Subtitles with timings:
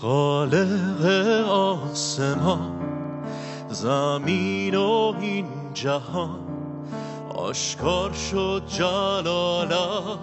[0.00, 1.04] خالق
[1.48, 2.72] آسمان
[3.68, 6.40] زمین و این جهان.
[7.34, 10.18] آشکار شد جلالت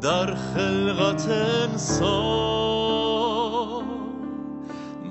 [0.00, 1.28] در خلقت
[1.72, 2.56] انسان.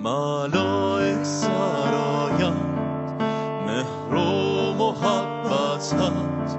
[0.04, 2.66] ملائک سرایند
[3.68, 6.58] مهر و محبتت.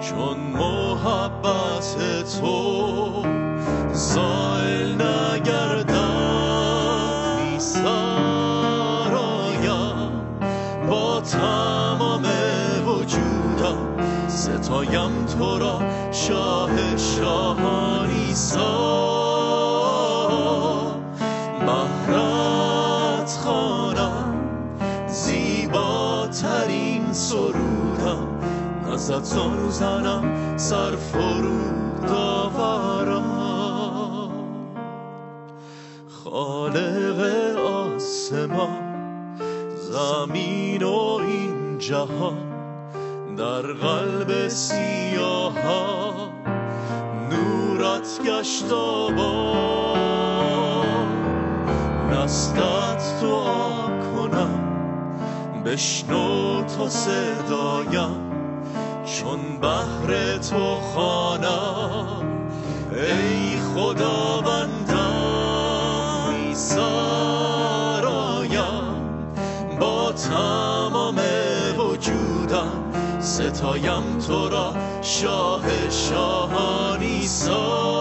[0.00, 1.96] چون محبت
[2.40, 3.24] تو
[3.92, 5.15] زائل
[11.32, 12.22] تمام
[12.86, 13.78] وجودم
[14.28, 15.80] ستایم تو را
[16.12, 18.66] شاه شاهانی سا.
[21.66, 24.34] بهرت خوانم
[25.08, 28.28] زیباترین سرودم
[28.92, 33.26] ازت زانو زنم سر فرود آورم.
[36.24, 36.85] خالق
[39.96, 42.36] زمین و این جهان
[43.36, 46.12] در قلب سیاها
[47.30, 49.96] نورت گشت آباد
[52.12, 54.60] نستت دعا کنم
[55.64, 58.32] بشنو تا صدایم
[59.04, 62.22] چون بحر تو خانم
[62.92, 64.75] ای خداوندم
[70.16, 71.20] تمام
[71.78, 77.96] وجودم ستایم تو را شاه شاهانی سا.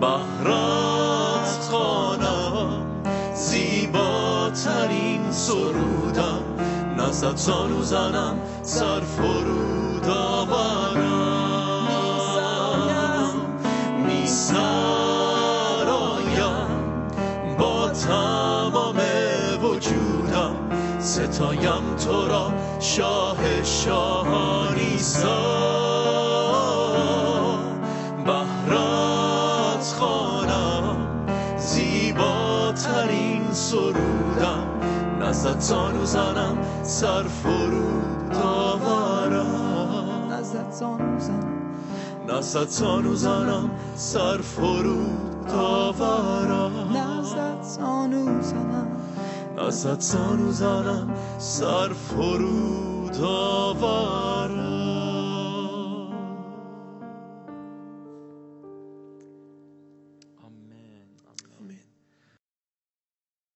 [0.00, 2.86] بهرت خوانم
[3.34, 6.42] زیباترین سرودم
[6.98, 10.08] نزد زانو زنم سر فرود
[21.30, 25.38] ستایم تو را شاه شاهانی سا
[28.26, 30.96] بهرت خوانم
[31.56, 34.66] زیباترین سرودم.
[35.20, 40.32] نزد زانو زنم سر فرود آورم.
[40.32, 41.62] نزد زانو زنم.
[42.28, 46.72] نزد زانو زنم سر فرود آورم.
[46.96, 48.97] نزد زانو زنم.
[49.66, 54.27] نزد زانو زنم سر فرود آورم